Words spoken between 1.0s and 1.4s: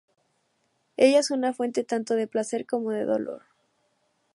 es